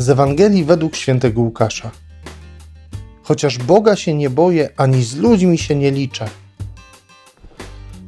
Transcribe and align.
Z 0.00 0.08
Ewangelii 0.08 0.64
według 0.64 0.96
świętego 0.96 1.40
Łukasza. 1.40 1.90
Chociaż 3.22 3.58
Boga 3.58 3.96
się 3.96 4.14
nie 4.14 4.30
boję, 4.30 4.70
ani 4.76 5.04
z 5.04 5.16
ludźmi 5.16 5.58
się 5.58 5.74
nie 5.74 5.90
liczę. 5.90 6.28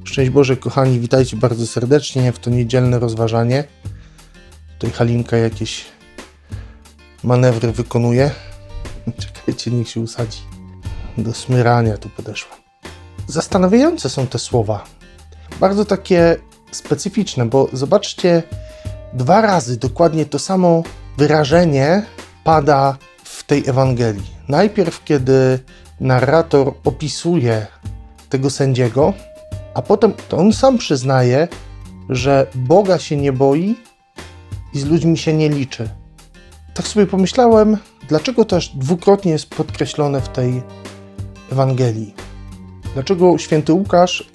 Szczęść 0.05 0.31
Boże, 0.31 0.57
kochani, 0.57 1.01
witajcie 1.01 1.37
bardzo 1.37 1.67
serdecznie 1.67 2.33
w 2.33 2.39
to 2.39 2.51
niedzielne 2.51 2.99
rozważanie. 2.99 3.65
Tutaj 4.79 4.97
Halinka 4.97 5.37
jakieś 5.37 5.85
manewry 7.25 7.73
wykonuje. 7.73 8.31
Czekajcie, 9.23 9.71
niech 9.71 9.89
się 9.89 10.01
usadzi. 10.01 10.39
Do 11.19 11.35
smyrania 11.35 11.97
tu 11.97 12.09
podeszła. 12.09 12.57
Zastanawiające 13.27 14.11
są 14.11 14.27
te 14.27 14.39
słowa. 14.39 14.85
Bardzo 15.61 15.85
takie 15.85 16.37
specyficzne, 16.71 17.47
bo 17.47 17.69
zobaczcie, 17.73 18.43
dwa 19.13 19.41
razy 19.41 19.77
dokładnie 19.77 20.27
to 20.27 20.39
samo 20.39 20.83
wyrażenie 21.19 22.03
pada 22.45 22.97
w 23.25 23.45
tej 23.45 23.69
Ewangelii. 23.69 24.31
Najpierw, 24.49 25.05
kiedy 25.05 25.59
narrator 26.01 26.75
opisuje 26.85 27.67
tego 28.29 28.51
sędziego, 28.51 29.13
a 29.75 29.83
potem 29.83 30.13
to 30.29 30.37
on 30.37 30.53
sam 30.53 30.79
przyznaje, 30.79 31.49
że 32.09 32.47
Boga 32.55 32.99
się 32.99 33.17
nie 33.17 33.33
boi 33.33 33.77
i 34.75 34.79
z 34.79 34.85
ludźmi 34.85 35.19
się 35.19 35.33
nie 35.33 35.49
liczy. 35.49 35.89
Tak 36.75 36.89
sobie 36.89 37.07
pomyślałem, 37.07 37.77
dlaczego 38.09 38.45
też 38.45 38.69
dwukrotnie 38.69 39.33
jest 39.33 39.47
podkreślone 39.47 40.21
w 40.21 40.29
tej 40.29 40.63
Ewangelii. 41.53 42.15
Dlaczego 42.95 43.39
święty 43.39 43.73
Łukasz 43.73 44.31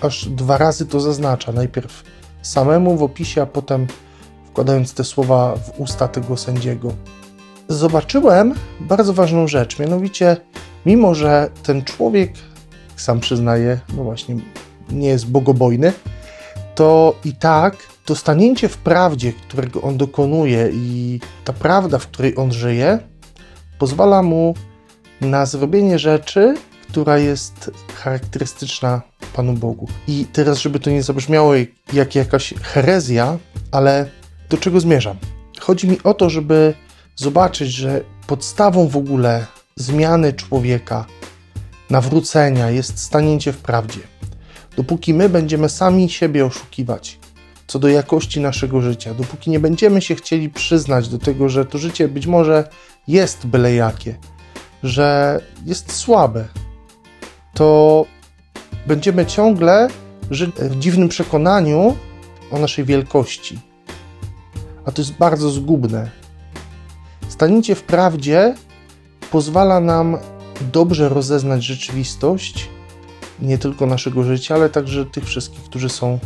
aż 0.00 0.28
dwa 0.28 0.58
razy 0.58 0.86
to 0.86 1.00
zaznacza? 1.00 1.52
Najpierw 1.52 2.02
samemu 2.42 2.96
w 2.96 3.02
opisie, 3.02 3.42
a 3.42 3.46
potem 3.46 3.86
wkładając 4.56 4.94
te 4.94 5.04
słowa 5.04 5.56
w 5.56 5.80
usta 5.80 6.08
tego 6.08 6.36
sędziego. 6.36 6.92
Zobaczyłem 7.68 8.54
bardzo 8.80 9.12
ważną 9.12 9.48
rzecz, 9.48 9.78
mianowicie, 9.78 10.36
mimo 10.86 11.14
że 11.14 11.50
ten 11.62 11.84
człowiek, 11.84 12.32
sam 12.96 13.20
przyznaje, 13.20 13.80
no 13.96 14.04
właśnie, 14.04 14.36
nie 14.90 15.08
jest 15.08 15.26
bogobojny, 15.26 15.92
to 16.74 17.14
i 17.24 17.32
tak 17.32 17.76
to 18.04 18.14
stanięcie 18.14 18.68
w 18.68 18.76
prawdzie, 18.76 19.32
którego 19.32 19.82
on 19.82 19.96
dokonuje, 19.96 20.70
i 20.72 21.20
ta 21.44 21.52
prawda, 21.52 21.98
w 21.98 22.06
której 22.06 22.36
on 22.36 22.52
żyje, 22.52 22.98
pozwala 23.78 24.22
mu 24.22 24.54
na 25.20 25.46
zrobienie 25.46 25.98
rzeczy, 25.98 26.54
która 26.88 27.18
jest 27.18 27.70
charakterystyczna 27.94 29.02
Panu 29.34 29.52
Bogu. 29.52 29.88
I 30.08 30.26
teraz, 30.32 30.58
żeby 30.58 30.80
to 30.80 30.90
nie 30.90 31.02
zabrzmiało 31.02 31.54
jak 31.92 32.14
jakaś 32.14 32.54
herezja, 32.62 33.38
ale 33.72 34.06
do 34.50 34.56
czego 34.56 34.80
zmierzam? 34.80 35.16
Chodzi 35.60 35.88
mi 35.88 36.02
o 36.04 36.14
to, 36.14 36.30
żeby 36.30 36.74
zobaczyć, 37.16 37.68
że 37.68 38.00
podstawą 38.26 38.88
w 38.88 38.96
ogóle 38.96 39.46
zmiany 39.76 40.32
człowieka, 40.32 41.04
nawrócenia 41.90 42.70
jest 42.70 42.98
stanięcie 42.98 43.52
w 43.52 43.58
prawdzie. 43.58 44.00
Dopóki 44.76 45.14
my 45.14 45.28
będziemy 45.28 45.68
sami 45.68 46.10
siebie 46.10 46.46
oszukiwać 46.46 47.18
co 47.66 47.78
do 47.78 47.88
jakości 47.88 48.40
naszego 48.40 48.80
życia, 48.80 49.14
dopóki 49.14 49.50
nie 49.50 49.60
będziemy 49.60 50.02
się 50.02 50.14
chcieli 50.14 50.50
przyznać 50.50 51.08
do 51.08 51.18
tego, 51.18 51.48
że 51.48 51.64
to 51.64 51.78
życie 51.78 52.08
być 52.08 52.26
może 52.26 52.68
jest 53.08 53.46
byle 53.46 53.74
jakie, 53.74 54.18
że 54.82 55.40
jest 55.64 55.92
słabe, 55.92 56.44
to 57.54 58.04
będziemy 58.86 59.26
ciągle 59.26 59.88
żyć 60.30 60.50
w 60.56 60.78
dziwnym 60.78 61.08
przekonaniu 61.08 61.96
o 62.50 62.58
naszej 62.58 62.84
wielkości. 62.84 63.58
A 64.86 64.92
to 64.92 65.02
jest 65.02 65.12
bardzo 65.12 65.50
zgubne. 65.50 66.10
Stanięcie 67.28 67.74
w 67.74 67.82
prawdzie 67.82 68.54
pozwala 69.30 69.80
nam 69.80 70.18
dobrze 70.72 71.08
rozeznać 71.08 71.64
rzeczywistość, 71.64 72.68
nie 73.42 73.58
tylko 73.58 73.86
naszego 73.86 74.24
życia, 74.24 74.54
ale 74.54 74.70
także 74.70 75.06
tych 75.06 75.24
wszystkich, 75.24 75.62
którzy 75.62 75.88
są 75.88 76.18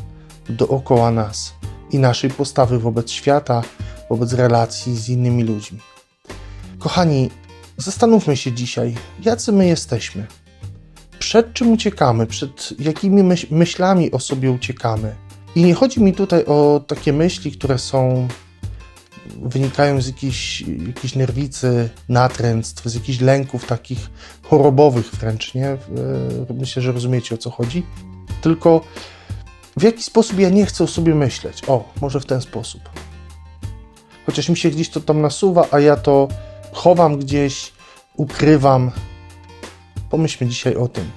dookoła 0.49 1.10
nas 1.10 1.54
i 1.91 1.99
naszej 1.99 2.31
postawy 2.31 2.78
wobec 2.78 3.10
świata, 3.10 3.62
wobec 4.10 4.32
relacji 4.32 4.97
z 4.97 5.09
innymi 5.09 5.44
ludźmi. 5.44 5.78
Kochani, 6.78 7.31
zastanówmy 7.76 8.37
się 8.37 8.53
dzisiaj, 8.53 8.94
jacy 9.25 9.53
my 9.53 9.66
jesteśmy. 9.66 10.26
Przed 11.19 11.53
czym 11.53 11.72
uciekamy, 11.72 12.26
przed 12.26 12.81
jakimi 12.81 13.22
myśl 13.22 13.47
myślami 13.50 14.10
o 14.10 14.19
sobie 14.19 14.50
uciekamy. 14.50 15.15
I 15.54 15.65
nie 15.65 15.75
chodzi 15.75 16.03
mi 16.03 16.12
tutaj 16.12 16.44
o 16.44 16.84
takie 16.87 17.12
myśli, 17.12 17.53
które 17.53 17.78
są 17.78 18.28
wynikają 19.40 20.00
z 20.00 20.06
jakiejś, 20.06 20.60
jakiejś 20.86 21.14
nerwicy, 21.14 21.88
natręctw, 22.08 22.84
z 22.84 22.94
jakichś 22.94 23.20
lęków 23.20 23.66
takich 23.66 24.10
chorobowych 24.42 25.06
wręcz, 25.06 25.54
nie? 25.54 25.76
Myślę, 26.54 26.82
że 26.82 26.92
rozumiecie 26.92 27.34
o 27.34 27.38
co 27.38 27.50
chodzi. 27.50 27.82
Tylko 28.40 28.80
w 29.76 29.82
jaki 29.82 30.02
sposób 30.02 30.38
ja 30.38 30.48
nie 30.48 30.66
chcę 30.66 30.84
o 30.84 30.86
sobie 30.86 31.14
myśleć? 31.14 31.62
O, 31.66 31.92
może 32.00 32.20
w 32.20 32.26
ten 32.26 32.40
sposób. 32.40 32.80
Chociaż 34.26 34.48
mi 34.48 34.56
się 34.56 34.70
gdzieś 34.70 34.88
to 34.88 35.00
tam 35.00 35.20
nasuwa, 35.20 35.66
a 35.70 35.80
ja 35.80 35.96
to 35.96 36.28
chowam 36.72 37.18
gdzieś, 37.18 37.72
ukrywam. 38.16 38.90
Pomyślmy 40.10 40.50
dzisiaj 40.50 40.76
o 40.76 40.88
tym, 40.88 41.10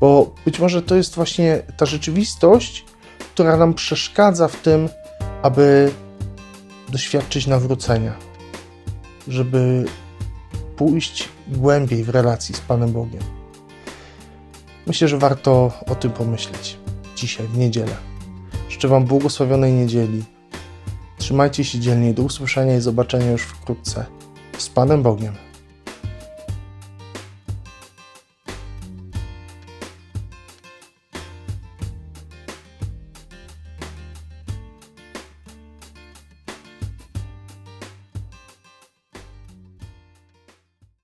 bo 0.00 0.34
być 0.44 0.58
może 0.58 0.82
to 0.82 0.94
jest 0.94 1.14
właśnie 1.14 1.62
ta 1.76 1.86
rzeczywistość, 1.86 2.84
która 3.18 3.56
nam 3.56 3.74
przeszkadza 3.74 4.48
w 4.48 4.56
tym, 4.56 4.88
aby 5.42 5.90
doświadczyć 6.94 7.46
nawrócenia, 7.46 8.12
żeby 9.28 9.84
pójść 10.76 11.28
głębiej 11.48 12.04
w 12.04 12.08
relacji 12.08 12.54
z 12.54 12.60
Panem 12.60 12.92
Bogiem. 12.92 13.22
Myślę, 14.86 15.08
że 15.08 15.18
warto 15.18 15.72
o 15.86 15.94
tym 15.94 16.10
pomyśleć 16.10 16.78
dzisiaj, 17.16 17.46
w 17.46 17.58
niedzielę. 17.58 17.96
Życzę 18.68 18.88
Wam 18.88 19.04
błogosławionej 19.04 19.72
niedzieli. 19.72 20.24
Trzymajcie 21.18 21.64
się 21.64 21.78
dzielnie. 21.78 22.14
Do 22.14 22.22
usłyszenia 22.22 22.76
i 22.76 22.80
zobaczenia 22.80 23.30
już 23.30 23.42
wkrótce. 23.42 24.06
Z 24.58 24.68
Panem 24.68 25.02
Bogiem. 25.02 25.34